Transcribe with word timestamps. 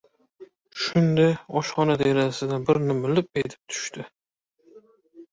Shunda, 0.83 1.25
oshxona 1.59 1.97
derazasidan 1.99 2.65
bir 2.69 2.79
nima 2.85 3.11
lip 3.11 3.29
etib 3.43 3.75
tushdi. 3.75 4.07